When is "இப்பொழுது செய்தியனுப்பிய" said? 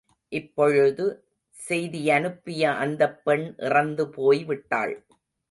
0.31-2.63